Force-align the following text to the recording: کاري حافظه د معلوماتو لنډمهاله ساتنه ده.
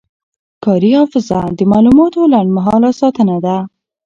کاري 0.63 0.91
حافظه 0.97 1.39
د 1.57 1.59
معلوماتو 1.71 2.21
لنډمهاله 2.33 2.89
ساتنه 3.01 3.37
ده. 3.45 3.57